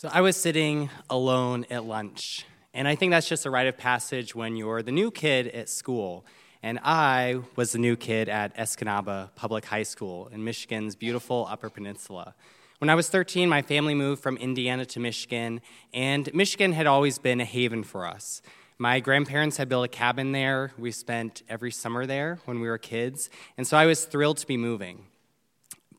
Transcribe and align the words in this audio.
So 0.00 0.08
I 0.12 0.20
was 0.20 0.36
sitting 0.36 0.90
alone 1.10 1.66
at 1.70 1.84
lunch, 1.84 2.46
and 2.72 2.86
I 2.86 2.94
think 2.94 3.10
that's 3.10 3.28
just 3.28 3.46
a 3.46 3.50
rite 3.50 3.66
of 3.66 3.76
passage 3.76 4.32
when 4.32 4.54
you're 4.54 4.80
the 4.80 4.92
new 4.92 5.10
kid 5.10 5.48
at 5.48 5.68
school. 5.68 6.24
And 6.62 6.78
I 6.84 7.40
was 7.56 7.72
the 7.72 7.80
new 7.80 7.96
kid 7.96 8.28
at 8.28 8.56
Escanaba 8.56 9.34
Public 9.34 9.64
High 9.64 9.82
School 9.82 10.28
in 10.28 10.44
Michigan's 10.44 10.94
beautiful 10.94 11.48
Upper 11.50 11.68
Peninsula. 11.68 12.36
When 12.78 12.90
I 12.90 12.94
was 12.94 13.08
13, 13.08 13.48
my 13.48 13.60
family 13.60 13.92
moved 13.92 14.22
from 14.22 14.36
Indiana 14.36 14.84
to 14.84 15.00
Michigan, 15.00 15.60
and 15.92 16.32
Michigan 16.32 16.74
had 16.74 16.86
always 16.86 17.18
been 17.18 17.40
a 17.40 17.44
haven 17.44 17.82
for 17.82 18.06
us. 18.06 18.40
My 18.78 19.00
grandparents 19.00 19.56
had 19.56 19.68
built 19.68 19.84
a 19.84 19.88
cabin 19.88 20.30
there. 20.30 20.70
We 20.78 20.92
spent 20.92 21.42
every 21.48 21.72
summer 21.72 22.06
there 22.06 22.38
when 22.44 22.60
we 22.60 22.68
were 22.68 22.78
kids, 22.78 23.30
and 23.56 23.66
so 23.66 23.76
I 23.76 23.86
was 23.86 24.04
thrilled 24.04 24.36
to 24.36 24.46
be 24.46 24.56
moving. 24.56 25.06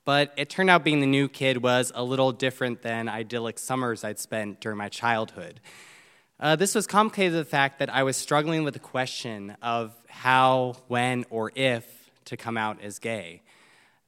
But 0.10 0.34
it 0.38 0.50
turned 0.50 0.72
out 0.72 0.84
being 0.84 1.02
the 1.02 1.06
new 1.06 1.30
kid 1.30 1.58
was 1.62 1.92
a 1.94 2.04
little 2.04 2.32
different 2.32 2.82
than 2.82 3.08
idyllic 3.08 3.60
summers 3.60 4.04
I'd 4.04 4.18
spent 4.18 4.60
during 4.60 4.76
my 4.76 4.90
childhood. 4.90 5.60
Uh, 6.40 6.56
this 6.56 6.74
was 6.74 6.88
complicated 6.88 7.34
by 7.34 7.38
the 7.38 7.46
fact 7.46 7.78
that 7.78 7.94
I 7.94 8.02
was 8.02 8.18
struggling 8.18 8.64
with 8.64 8.74
the 8.74 8.80
question 8.80 9.56
of 9.62 9.94
how, 10.08 10.78
when, 10.88 11.26
or 11.30 11.52
if 11.54 12.10
to 12.26 12.36
come 12.38 12.58
out 12.58 12.82
as 12.82 12.98
gay. 12.98 13.44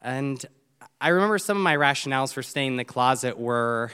And 0.01 0.43
I 0.99 1.09
remember 1.09 1.37
some 1.37 1.57
of 1.57 1.61
my 1.61 1.75
rationales 1.77 2.33
for 2.33 2.41
staying 2.41 2.71
in 2.71 2.77
the 2.77 2.83
closet 2.83 3.37
were 3.37 3.91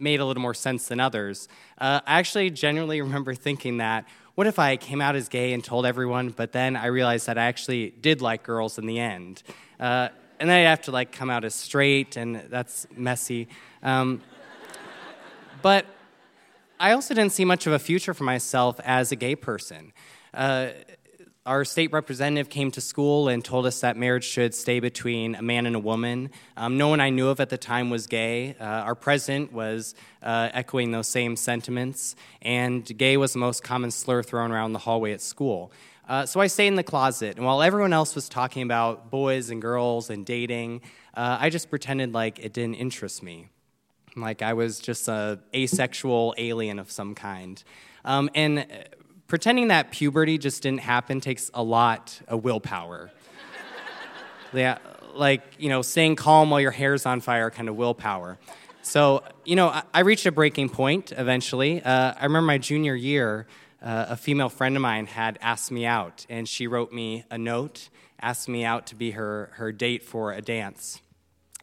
made 0.00 0.18
a 0.18 0.24
little 0.24 0.42
more 0.42 0.54
sense 0.54 0.88
than 0.88 0.98
others. 0.98 1.46
Uh, 1.78 2.00
I 2.04 2.18
actually 2.18 2.50
genuinely 2.50 3.00
remember 3.00 3.32
thinking 3.32 3.76
that 3.76 4.06
what 4.34 4.48
if 4.48 4.58
I 4.58 4.76
came 4.76 5.00
out 5.00 5.14
as 5.14 5.28
gay 5.28 5.52
and 5.52 5.62
told 5.62 5.86
everyone, 5.86 6.30
but 6.30 6.50
then 6.50 6.74
I 6.74 6.86
realized 6.86 7.28
that 7.28 7.38
I 7.38 7.44
actually 7.44 7.90
did 7.90 8.20
like 8.20 8.42
girls 8.42 8.76
in 8.76 8.86
the 8.86 8.98
end? 8.98 9.44
Uh, 9.78 10.08
and 10.40 10.50
then 10.50 10.66
I 10.66 10.70
have 10.70 10.82
to 10.82 10.90
like 10.90 11.12
come 11.12 11.30
out 11.30 11.44
as 11.44 11.54
straight, 11.54 12.16
and 12.16 12.36
that's 12.48 12.86
messy. 12.96 13.48
Um, 13.82 14.20
but 15.62 15.86
I 16.78 16.92
also 16.92 17.14
didn't 17.14 17.32
see 17.32 17.44
much 17.44 17.66
of 17.66 17.72
a 17.72 17.78
future 17.78 18.14
for 18.14 18.24
myself 18.24 18.80
as 18.84 19.12
a 19.12 19.16
gay 19.16 19.36
person. 19.36 19.92
Uh, 20.32 20.68
our 21.46 21.62
state 21.64 21.92
representative 21.92 22.48
came 22.48 22.70
to 22.70 22.80
school 22.80 23.28
and 23.28 23.44
told 23.44 23.66
us 23.66 23.80
that 23.80 23.98
marriage 23.98 24.24
should 24.24 24.54
stay 24.54 24.80
between 24.80 25.34
a 25.34 25.42
man 25.42 25.66
and 25.66 25.76
a 25.76 25.78
woman. 25.78 26.30
Um, 26.56 26.78
no 26.78 26.88
one 26.88 27.00
I 27.00 27.10
knew 27.10 27.28
of 27.28 27.38
at 27.38 27.50
the 27.50 27.58
time 27.58 27.90
was 27.90 28.06
gay. 28.06 28.56
Uh, 28.58 28.64
our 28.64 28.94
president 28.94 29.52
was 29.52 29.94
uh, 30.22 30.48
echoing 30.54 30.90
those 30.90 31.06
same 31.06 31.36
sentiments, 31.36 32.16
and 32.40 32.84
gay 32.96 33.18
was 33.18 33.34
the 33.34 33.40
most 33.40 33.62
common 33.62 33.90
slur 33.90 34.22
thrown 34.22 34.52
around 34.52 34.72
the 34.72 34.78
hallway 34.78 35.12
at 35.12 35.20
school. 35.20 35.70
Uh, 36.08 36.24
so 36.24 36.40
I 36.40 36.46
stayed 36.46 36.68
in 36.68 36.76
the 36.76 36.82
closet, 36.82 37.36
and 37.36 37.44
while 37.44 37.60
everyone 37.60 37.92
else 37.92 38.14
was 38.14 38.28
talking 38.28 38.62
about 38.62 39.10
boys 39.10 39.50
and 39.50 39.60
girls 39.60 40.08
and 40.08 40.24
dating, 40.24 40.80
uh, 41.14 41.36
I 41.40 41.50
just 41.50 41.68
pretended 41.68 42.14
like 42.14 42.38
it 42.38 42.54
didn't 42.54 42.76
interest 42.76 43.22
me. 43.22 43.48
Like 44.16 44.40
I 44.40 44.54
was 44.54 44.78
just 44.78 45.08
a 45.08 45.40
asexual 45.54 46.34
alien 46.38 46.78
of 46.78 46.90
some 46.90 47.14
kind. 47.14 47.62
Um, 48.04 48.30
and 48.34 48.60
uh, 48.60 48.64
pretending 49.26 49.68
that 49.68 49.90
puberty 49.90 50.38
just 50.38 50.62
didn't 50.62 50.80
happen 50.80 51.20
takes 51.20 51.50
a 51.54 51.62
lot 51.62 52.20
of 52.28 52.44
willpower. 52.44 53.10
yeah, 54.52 54.78
like, 55.14 55.42
you 55.58 55.68
know, 55.68 55.82
staying 55.82 56.16
calm 56.16 56.50
while 56.50 56.60
your 56.60 56.70
hair's 56.70 57.06
on 57.06 57.20
fire 57.20 57.50
kind 57.50 57.68
of 57.68 57.76
willpower. 57.76 58.38
So, 58.82 59.22
you 59.44 59.56
know, 59.56 59.68
I, 59.68 59.82
I 59.94 60.00
reached 60.00 60.26
a 60.26 60.32
breaking 60.32 60.68
point 60.68 61.12
eventually. 61.12 61.82
Uh, 61.82 62.14
I 62.18 62.24
remember 62.24 62.46
my 62.46 62.58
junior 62.58 62.94
year, 62.94 63.46
uh, 63.82 64.06
a 64.10 64.16
female 64.16 64.48
friend 64.48 64.76
of 64.76 64.82
mine 64.82 65.06
had 65.06 65.38
asked 65.40 65.70
me 65.70 65.86
out, 65.86 66.26
and 66.28 66.48
she 66.48 66.66
wrote 66.66 66.92
me 66.92 67.24
a 67.30 67.38
note, 67.38 67.88
asked 68.20 68.48
me 68.48 68.64
out 68.64 68.86
to 68.88 68.94
be 68.94 69.12
her, 69.12 69.50
her 69.54 69.72
date 69.72 70.02
for 70.02 70.32
a 70.32 70.40
dance. 70.40 71.00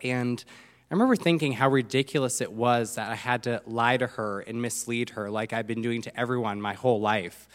And 0.03 0.43
I 0.92 0.94
remember 0.94 1.16
thinking 1.16 1.53
how 1.53 1.70
ridiculous 1.70 2.42
it 2.42 2.52
was 2.52 2.95
that 2.95 3.09
I 3.09 3.16
had 3.16 3.44
to 3.44 3.61
lie 3.66 3.95
to 3.95 4.08
her 4.08 4.42
and 4.42 4.61
mislead 4.61 5.11
her 5.11 5.31
like 5.31 5.53
I've 5.53 5.66
been 5.66 5.81
doing 5.81 6.02
to 6.02 6.20
everyone 6.20 6.59
my 6.59 6.73
whole 6.73 7.00
life 7.00 7.47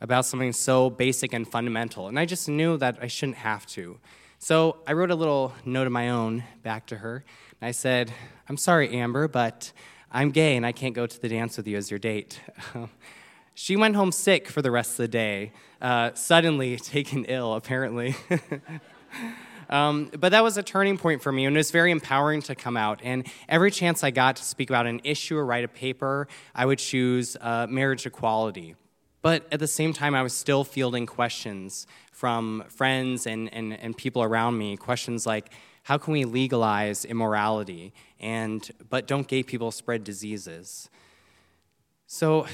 about 0.00 0.24
something 0.24 0.54
so 0.54 0.88
basic 0.88 1.34
and 1.34 1.46
fundamental. 1.46 2.08
And 2.08 2.18
I 2.18 2.24
just 2.24 2.48
knew 2.48 2.78
that 2.78 2.96
I 3.02 3.06
shouldn't 3.06 3.36
have 3.36 3.66
to. 3.66 3.98
So 4.38 4.78
I 4.86 4.94
wrote 4.94 5.10
a 5.10 5.14
little 5.14 5.52
note 5.66 5.86
of 5.86 5.92
my 5.92 6.08
own 6.08 6.44
back 6.62 6.86
to 6.86 6.96
her. 6.96 7.26
And 7.60 7.68
I 7.68 7.72
said, 7.72 8.10
I'm 8.48 8.56
sorry, 8.56 8.88
Amber, 8.94 9.28
but 9.28 9.70
I'm 10.10 10.30
gay 10.30 10.56
and 10.56 10.64
I 10.64 10.72
can't 10.72 10.94
go 10.94 11.06
to 11.06 11.20
the 11.20 11.28
dance 11.28 11.58
with 11.58 11.68
you 11.68 11.76
as 11.76 11.90
your 11.90 11.98
date. 11.98 12.40
She 13.60 13.74
went 13.74 13.96
home 13.96 14.12
sick 14.12 14.46
for 14.46 14.62
the 14.62 14.70
rest 14.70 14.92
of 14.92 14.96
the 14.98 15.08
day, 15.08 15.50
uh, 15.82 16.14
suddenly 16.14 16.76
taken 16.94 17.24
ill, 17.24 17.54
apparently. 17.54 18.14
um, 19.68 20.10
but 20.18 20.30
that 20.30 20.42
was 20.42 20.56
a 20.56 20.62
turning 20.62 20.98
point 20.98 21.22
for 21.22 21.32
me, 21.32 21.44
and 21.44 21.56
it 21.56 21.58
was 21.58 21.70
very 21.70 21.90
empowering 21.90 22.42
to 22.42 22.54
come 22.54 22.76
out. 22.76 23.00
And 23.02 23.26
every 23.48 23.70
chance 23.70 24.02
I 24.02 24.10
got 24.10 24.36
to 24.36 24.44
speak 24.44 24.70
about 24.70 24.86
an 24.86 25.00
issue 25.04 25.36
or 25.36 25.44
write 25.44 25.64
a 25.64 25.68
paper, 25.68 26.28
I 26.54 26.66
would 26.66 26.78
choose 26.78 27.36
uh, 27.40 27.66
marriage 27.68 28.06
equality. 28.06 28.74
But 29.20 29.46
at 29.52 29.60
the 29.60 29.66
same 29.66 29.92
time, 29.92 30.14
I 30.14 30.22
was 30.22 30.32
still 30.32 30.64
fielding 30.64 31.06
questions 31.06 31.86
from 32.12 32.64
friends 32.68 33.26
and, 33.26 33.52
and, 33.52 33.78
and 33.78 33.96
people 33.96 34.22
around 34.22 34.56
me. 34.56 34.76
Questions 34.76 35.26
like, 35.26 35.52
how 35.82 35.98
can 35.98 36.12
we 36.12 36.24
legalize 36.24 37.04
immorality? 37.04 37.92
And, 38.20 38.68
but 38.88 39.06
don't 39.06 39.26
gay 39.26 39.42
people 39.42 39.70
spread 39.70 40.04
diseases? 40.04 40.88
So 42.06 42.46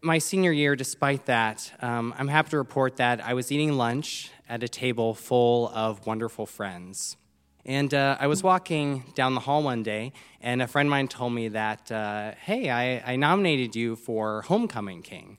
my 0.00 0.18
senior 0.18 0.52
year, 0.52 0.76
despite 0.76 1.26
that, 1.26 1.72
um, 1.80 2.14
I'm 2.18 2.28
happy 2.28 2.50
to 2.50 2.58
report 2.58 2.96
that 2.96 3.24
I 3.24 3.34
was 3.34 3.50
eating 3.50 3.72
lunch 3.72 4.30
at 4.52 4.62
a 4.62 4.68
table 4.68 5.14
full 5.14 5.70
of 5.70 6.06
wonderful 6.06 6.44
friends. 6.44 7.16
And 7.64 7.94
uh, 7.94 8.18
I 8.20 8.26
was 8.26 8.42
walking 8.42 9.02
down 9.14 9.34
the 9.34 9.40
hall 9.40 9.62
one 9.62 9.82
day, 9.82 10.12
and 10.42 10.60
a 10.60 10.66
friend 10.66 10.88
of 10.88 10.90
mine 10.90 11.08
told 11.08 11.32
me 11.32 11.48
that, 11.48 11.90
uh, 11.90 12.32
hey, 12.38 12.68
I, 12.68 13.12
I, 13.12 13.16
nominated 13.16 13.74
you 13.74 13.96
for 13.96 14.42
Homecoming 14.42 15.00
King. 15.00 15.38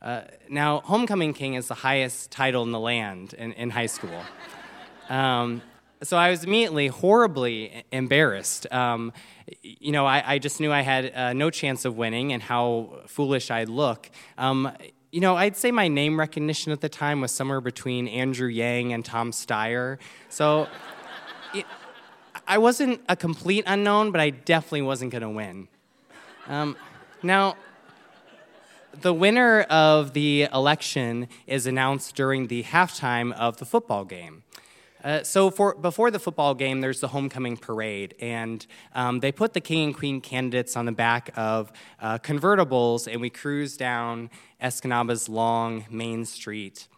Uh, 0.00 0.22
now, 0.48 0.80
Homecoming 0.80 1.34
King 1.34 1.54
is 1.54 1.68
the 1.68 1.74
highest 1.74 2.30
title 2.30 2.62
in 2.62 2.72
the 2.72 2.80
land 2.80 3.34
in, 3.34 3.52
in 3.52 3.68
high 3.68 3.84
school. 3.84 4.22
Um, 5.10 5.60
so 6.02 6.16
I 6.16 6.30
was 6.30 6.44
immediately 6.44 6.86
horribly 6.86 7.84
embarrassed. 7.92 8.66
Um, 8.72 9.12
you 9.62 9.92
know, 9.92 10.06
I, 10.06 10.34
I, 10.34 10.38
just 10.38 10.58
knew 10.58 10.72
I 10.72 10.80
had 10.80 11.12
uh, 11.14 11.32
no 11.34 11.50
chance 11.50 11.84
of 11.84 11.98
winning 11.98 12.32
and 12.32 12.42
how 12.42 13.02
foolish 13.08 13.50
I'd 13.50 13.68
look. 13.68 14.10
Um, 14.38 14.72
you 15.14 15.20
know, 15.20 15.36
I'd 15.36 15.56
say 15.56 15.70
my 15.70 15.86
name 15.86 16.18
recognition 16.18 16.72
at 16.72 16.80
the 16.80 16.88
time 16.88 17.20
was 17.20 17.30
somewhere 17.30 17.60
between 17.60 18.08
Andrew 18.08 18.48
Yang 18.48 18.94
and 18.94 19.04
Tom 19.04 19.30
Steyer. 19.30 19.98
So 20.28 20.66
it, 21.54 21.64
I 22.48 22.58
wasn't 22.58 23.00
a 23.08 23.14
complete 23.14 23.62
unknown, 23.64 24.10
but 24.10 24.20
I 24.20 24.30
definitely 24.30 24.82
wasn't 24.82 25.12
going 25.12 25.22
to 25.22 25.30
win. 25.30 25.68
Um, 26.48 26.76
now, 27.22 27.54
the 29.02 29.14
winner 29.14 29.60
of 29.60 30.14
the 30.14 30.48
election 30.52 31.28
is 31.46 31.68
announced 31.68 32.16
during 32.16 32.48
the 32.48 32.64
halftime 32.64 33.32
of 33.34 33.58
the 33.58 33.64
football 33.64 34.04
game. 34.04 34.42
Uh, 35.04 35.22
so 35.22 35.50
for, 35.50 35.74
before 35.74 36.10
the 36.10 36.18
football 36.18 36.54
game, 36.54 36.80
there's 36.80 37.00
the 37.00 37.08
homecoming 37.08 37.58
parade, 37.58 38.14
and 38.20 38.66
um, 38.94 39.20
they 39.20 39.30
put 39.30 39.52
the 39.52 39.60
king 39.60 39.84
and 39.84 39.94
queen 39.94 40.18
candidates 40.18 40.76
on 40.76 40.86
the 40.86 40.92
back 40.92 41.30
of 41.36 41.70
uh, 42.00 42.16
convertibles, 42.18 43.06
and 43.06 43.20
we 43.20 43.28
cruise 43.28 43.76
down 43.76 44.30
Escanaba's 44.62 45.28
long 45.28 45.84
main 45.90 46.24
street, 46.24 46.88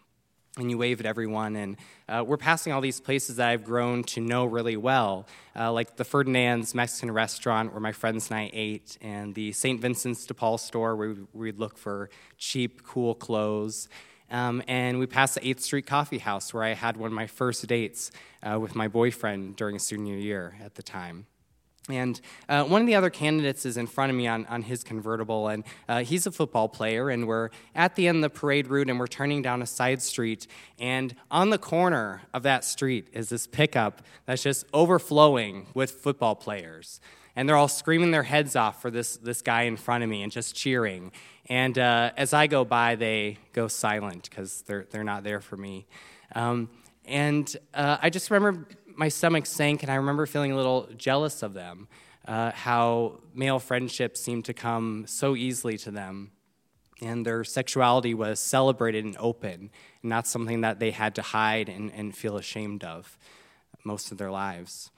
and 0.57 0.71
you 0.71 0.77
wave 0.77 1.01
at 1.01 1.05
everyone, 1.05 1.57
and 1.57 1.75
uh, 2.07 2.23
we're 2.25 2.37
passing 2.37 2.71
all 2.71 2.79
these 2.79 3.01
places 3.01 3.35
that 3.35 3.49
I've 3.49 3.65
grown 3.65 4.05
to 4.05 4.21
know 4.21 4.45
really 4.45 4.77
well, 4.77 5.27
uh, 5.53 5.69
like 5.73 5.97
the 5.97 6.05
Ferdinand's 6.05 6.73
Mexican 6.73 7.11
restaurant 7.11 7.73
where 7.73 7.81
my 7.81 7.91
friends 7.91 8.31
and 8.31 8.39
I 8.39 8.49
ate, 8.53 8.97
and 9.01 9.35
the 9.35 9.51
St. 9.51 9.81
Vincent's 9.81 10.25
de 10.25 10.33
Paul 10.33 10.57
store 10.57 10.95
where 10.95 11.15
we'd 11.33 11.59
look 11.59 11.77
for 11.77 12.09
cheap, 12.37 12.83
cool 12.83 13.15
clothes. 13.15 13.89
Um, 14.29 14.61
and 14.67 14.99
we 14.99 15.05
passed 15.05 15.35
the 15.35 15.41
8th 15.41 15.61
Street 15.61 15.85
Coffee 15.85 16.17
House 16.17 16.53
where 16.53 16.63
I 16.63 16.73
had 16.73 16.97
one 16.97 17.07
of 17.07 17.13
my 17.13 17.27
first 17.27 17.65
dates 17.67 18.11
uh, 18.43 18.59
with 18.59 18.75
my 18.75 18.87
boyfriend 18.87 19.55
during 19.55 19.79
senior 19.79 20.15
year 20.15 20.55
at 20.63 20.75
the 20.75 20.83
time. 20.83 21.27
And 21.89 22.19
uh, 22.49 22.63
one 22.65 22.81
of 22.81 22.87
the 22.87 22.95
other 22.95 23.09
candidates 23.09 23.65
is 23.65 23.77
in 23.77 23.87
front 23.87 24.09
of 24.09 24.15
me 24.17 24.27
on, 24.27 24.45
on 24.47 24.61
his 24.61 24.83
convertible, 24.83 25.47
and 25.47 25.63
uh, 25.87 26.03
he's 26.03 26.27
a 26.27 26.31
football 26.31 26.67
player. 26.67 27.09
And 27.09 27.27
we're 27.27 27.49
at 27.75 27.95
the 27.95 28.07
end 28.07 28.17
of 28.17 28.21
the 28.23 28.29
parade 28.29 28.67
route, 28.67 28.89
and 28.89 28.99
we're 28.99 29.07
turning 29.07 29.41
down 29.41 29.61
a 29.61 29.65
side 29.65 30.01
street. 30.01 30.47
And 30.79 31.15
on 31.31 31.49
the 31.49 31.57
corner 31.57 32.23
of 32.33 32.43
that 32.43 32.65
street 32.65 33.07
is 33.13 33.29
this 33.29 33.47
pickup 33.47 34.01
that's 34.25 34.43
just 34.43 34.65
overflowing 34.73 35.67
with 35.73 35.91
football 35.91 36.35
players. 36.35 36.99
And 37.35 37.47
they're 37.47 37.55
all 37.55 37.67
screaming 37.67 38.11
their 38.11 38.23
heads 38.23 38.55
off 38.55 38.81
for 38.81 38.89
this, 38.89 39.17
this 39.17 39.41
guy 39.41 39.63
in 39.63 39.77
front 39.77 40.03
of 40.03 40.09
me 40.09 40.23
and 40.23 40.31
just 40.31 40.55
cheering. 40.55 41.11
And 41.45 41.77
uh, 41.77 42.11
as 42.17 42.33
I 42.33 42.47
go 42.47 42.65
by, 42.65 42.95
they 42.95 43.37
go 43.53 43.67
silent 43.67 44.27
because 44.29 44.63
they're, 44.63 44.87
they're 44.89 45.03
not 45.03 45.23
there 45.23 45.39
for 45.39 45.55
me. 45.55 45.85
Um, 46.35 46.69
and 47.05 47.55
uh, 47.73 47.97
I 48.01 48.09
just 48.09 48.29
remember 48.31 48.67
my 48.97 49.09
stomach 49.09 49.45
sank, 49.45 49.83
and 49.83 49.91
I 49.91 49.95
remember 49.95 50.25
feeling 50.25 50.51
a 50.51 50.55
little 50.55 50.89
jealous 50.97 51.43
of 51.43 51.53
them, 51.53 51.87
uh, 52.27 52.51
how 52.51 53.19
male 53.33 53.59
friendships 53.59 54.19
seemed 54.19 54.45
to 54.45 54.53
come 54.53 55.05
so 55.07 55.35
easily 55.35 55.77
to 55.77 55.91
them. 55.91 56.31
And 56.99 57.23
their 57.23 57.43
sexuality 57.43 58.15
was 58.15 58.39
celebrated 58.39 59.05
and 59.05 59.15
open, 59.19 59.69
not 60.01 60.25
something 60.25 60.61
that 60.61 60.79
they 60.79 60.89
had 60.89 61.13
to 61.15 61.21
hide 61.21 61.69
and, 61.69 61.91
and 61.93 62.17
feel 62.17 62.37
ashamed 62.37 62.83
of 62.83 63.19
most 63.83 64.11
of 64.11 64.17
their 64.17 64.31
lives. 64.31 64.89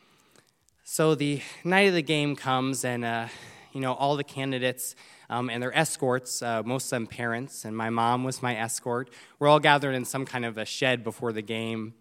So 0.85 1.13
the 1.13 1.41
night 1.65 1.89
of 1.89 1.93
the 1.93 2.01
game 2.01 2.37
comes, 2.37 2.85
and 2.85 3.03
uh, 3.03 3.27
you 3.73 3.81
know, 3.81 3.93
all 3.93 4.15
the 4.15 4.23
candidates 4.23 4.95
um, 5.29 5.49
and 5.49 5.61
their 5.61 5.77
escorts, 5.77 6.41
uh, 6.41 6.63
most 6.63 6.85
of 6.85 6.91
them 6.91 7.05
parents, 7.05 7.65
and 7.65 7.75
my 7.75 7.89
mom 7.89 8.23
was 8.23 8.41
my 8.41 8.55
escort. 8.55 9.09
We're 9.39 9.49
all 9.49 9.59
gathered 9.59 9.93
in 9.93 10.05
some 10.05 10.25
kind 10.25 10.45
of 10.45 10.57
a 10.57 10.63
shed 10.65 11.03
before 11.03 11.33
the 11.33 11.41
game, 11.41 11.95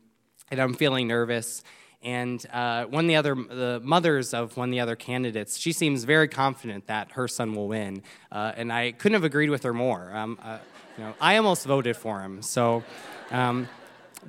and 0.49 0.61
I'm 0.61 0.75
feeling 0.75 1.09
nervous. 1.09 1.65
And 2.03 2.45
uh, 2.53 2.85
one 2.85 3.07
of 3.07 3.09
the 3.09 3.17
other, 3.17 3.35
the 3.35 3.81
mothers 3.83 4.33
of 4.33 4.57
one 4.57 4.69
of 4.69 4.73
the 4.73 4.81
other 4.81 4.95
candidates, 4.95 5.59
she 5.59 5.73
seems 5.73 6.05
very 6.05 6.29
confident 6.29 6.87
that 6.87 7.13
her 7.13 7.27
son 7.27 7.55
will 7.55 7.67
win, 7.67 8.03
uh, 8.31 8.53
and 8.57 8.73
I 8.73 8.93
couldn't 8.93 9.15
have 9.15 9.25
agreed 9.25 9.51
with 9.51 9.65
her 9.65 9.75
more. 9.75 10.15
Um, 10.15 10.39
uh, 10.41 10.59
you 10.97 11.05
know, 11.05 11.15
I 11.21 11.37
almost 11.37 11.67
voted 11.67 11.97
for 11.97 12.21
him. 12.21 12.41
So, 12.43 12.85
um, 13.33 13.69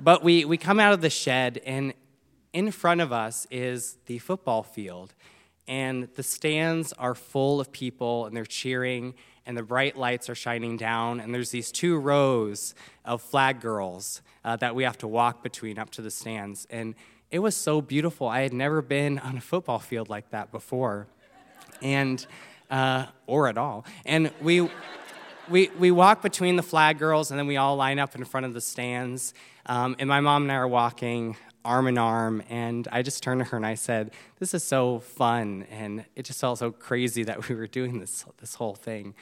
but 0.02 0.24
we 0.24 0.44
we 0.44 0.56
come 0.56 0.80
out 0.80 0.92
of 0.92 1.00
the 1.00 1.10
shed, 1.10 1.60
and 1.64 1.94
in 2.52 2.72
front 2.72 3.00
of 3.00 3.12
us 3.12 3.46
is 3.52 3.98
the 4.06 4.18
football 4.18 4.64
field, 4.64 5.14
and 5.68 6.08
the 6.16 6.24
stands 6.24 6.92
are 6.94 7.14
full 7.14 7.60
of 7.60 7.70
people, 7.70 8.26
and 8.26 8.36
they're 8.36 8.44
cheering, 8.44 9.14
and 9.46 9.56
the 9.56 9.62
bright 9.62 9.96
lights 9.96 10.28
are 10.28 10.34
shining 10.34 10.76
down, 10.76 11.20
and 11.20 11.32
there's 11.32 11.50
these 11.52 11.70
two 11.70 11.98
rows 11.98 12.74
of 13.04 13.22
flag 13.22 13.60
girls 13.60 14.22
uh, 14.44 14.56
that 14.56 14.74
we 14.74 14.82
have 14.82 14.98
to 14.98 15.06
walk 15.06 15.44
between 15.44 15.78
up 15.78 15.90
to 15.90 16.02
the 16.02 16.10
stands, 16.10 16.66
and 16.70 16.96
it 17.30 17.38
was 17.38 17.56
so 17.56 17.80
beautiful. 17.80 18.26
I 18.28 18.40
had 18.40 18.52
never 18.52 18.82
been 18.82 19.18
on 19.18 19.36
a 19.36 19.40
football 19.40 19.78
field 19.78 20.08
like 20.08 20.30
that 20.30 20.50
before, 20.50 21.06
and 21.80 22.24
uh, 22.70 23.06
or 23.26 23.48
at 23.48 23.56
all. 23.56 23.84
And 24.04 24.32
we 24.40 24.68
we 25.48 25.68
we 25.78 25.90
walk 25.90 26.22
between 26.22 26.56
the 26.56 26.62
flag 26.62 26.98
girls, 26.98 27.30
and 27.30 27.38
then 27.38 27.46
we 27.46 27.56
all 27.56 27.76
line 27.76 27.98
up 27.98 28.16
in 28.16 28.24
front 28.24 28.46
of 28.46 28.54
the 28.54 28.60
stands. 28.60 29.32
Um, 29.66 29.94
and 29.98 30.08
my 30.08 30.20
mom 30.20 30.42
and 30.42 30.52
I 30.52 30.56
are 30.56 30.68
walking 30.68 31.36
arm 31.64 31.86
in 31.86 31.98
arm, 31.98 32.42
and 32.48 32.88
I 32.90 33.02
just 33.02 33.22
turned 33.22 33.40
to 33.40 33.44
her 33.50 33.56
and 33.56 33.66
I 33.66 33.74
said, 33.74 34.10
"This 34.40 34.52
is 34.52 34.64
so 34.64 34.98
fun," 34.98 35.66
and 35.70 36.04
it 36.16 36.24
just 36.24 36.40
felt 36.40 36.58
so 36.58 36.72
crazy 36.72 37.22
that 37.24 37.48
we 37.48 37.54
were 37.54 37.68
doing 37.68 38.00
this 38.00 38.24
this 38.38 38.54
whole 38.54 38.74
thing. 38.74 39.14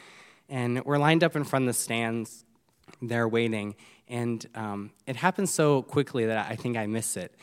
And 0.48 0.82
we're 0.86 0.98
lined 0.98 1.22
up 1.22 1.36
in 1.36 1.44
front 1.44 1.64
of 1.64 1.66
the 1.66 1.78
stands. 1.78 2.46
They're 3.02 3.28
waiting, 3.28 3.74
and 4.08 4.46
um, 4.54 4.92
it 5.06 5.16
happens 5.16 5.52
so 5.52 5.82
quickly 5.82 6.24
that 6.24 6.50
I 6.50 6.56
think 6.56 6.78
I 6.78 6.86
miss 6.86 7.18
it 7.18 7.34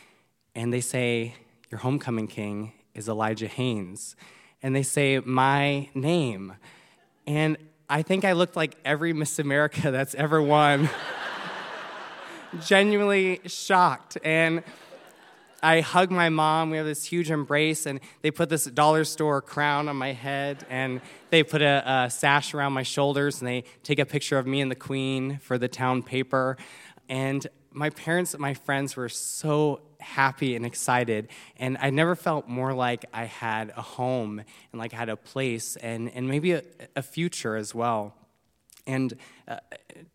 and 0.56 0.74
they 0.74 0.82
say, 0.82 1.36
Your 1.70 1.80
homecoming 1.80 2.28
king 2.28 2.72
is 2.94 3.08
Elijah 3.10 3.48
Haynes. 3.48 4.16
And 4.64 4.76
they 4.76 4.84
say, 4.84 5.20
My 5.20 5.90
name. 5.94 6.54
And 7.28 7.58
I 7.90 8.02
think 8.02 8.26
I 8.26 8.32
looked 8.32 8.56
like 8.56 8.76
every 8.84 9.14
Miss 9.14 9.38
America 9.38 9.92
that's 9.92 10.16
ever 10.16 10.42
won. 10.42 10.90
Genuinely 12.66 13.42
shocked. 13.46 14.18
And 14.24 14.64
I 15.62 15.82
hug 15.82 16.12
my 16.12 16.30
mom. 16.30 16.70
We 16.70 16.78
have 16.78 16.86
this 16.86 17.04
huge 17.04 17.32
embrace, 17.32 17.88
and 17.88 18.00
they 18.22 18.30
put 18.30 18.50
this 18.50 18.66
dollar 18.66 19.04
store 19.04 19.42
crown 19.42 19.90
on 19.90 19.96
my 19.96 20.14
head, 20.14 20.64
and 20.70 21.02
they 21.32 21.42
put 21.42 21.64
a, 21.64 22.04
a, 22.06 22.10
sash 22.10 22.54
around 22.54 22.74
my 22.74 22.84
shoulders, 22.84 23.42
and 23.42 23.48
they 23.48 23.64
take 23.82 23.98
a 23.98 24.06
picture 24.06 24.38
of 24.38 24.46
me 24.46 24.62
and 24.62 24.70
the 24.70 24.76
queen 24.76 25.40
for 25.42 25.58
the 25.58 25.68
town 25.68 26.04
paper. 26.04 26.58
And 27.10 27.48
my 27.76 27.90
parents 27.90 28.34
and 28.34 28.42
my 28.42 28.54
friends 28.54 28.96
were 28.96 29.10
so 29.10 29.82
happy 30.00 30.56
and 30.56 30.66
excited 30.66 31.28
and 31.58 31.78
i 31.82 31.90
never 31.90 32.16
felt 32.16 32.48
more 32.48 32.74
like 32.74 33.06
i 33.14 33.26
had 33.26 33.74
a 33.76 33.82
home 33.82 34.40
and 34.40 34.80
like 34.80 34.94
i 34.94 34.98
had 34.98 35.10
a 35.10 35.18
place 35.18 35.76
and, 35.78 36.12
and 36.14 36.28
maybe 36.28 36.54
a, 36.54 36.64
a 36.96 37.02
future 37.02 37.56
as 37.56 37.74
well. 37.74 38.14
And 38.88 39.16
uh, 39.48 39.58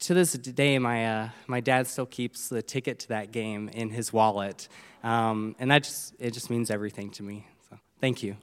to 0.01 0.15
this 0.15 0.33
day 0.33 0.79
my, 0.79 1.07
uh, 1.07 1.29
my 1.47 1.61
dad 1.61 1.87
still 1.87 2.07
keeps 2.07 2.49
the 2.49 2.63
ticket 2.63 3.01
to 3.01 3.09
that 3.09 3.33
game 3.33 3.69
in 3.69 3.91
his 3.91 4.13
wallet. 4.13 4.69
Um, 5.03 5.57
and 5.59 5.71
that 5.71 5.85
just 5.85 6.15
it 6.19 6.33
just 6.33 6.51
means 6.51 6.71
everything 6.71 7.11
to 7.13 7.23
me. 7.23 7.47
So 7.69 7.79
thank 8.01 8.23
you 8.23 8.37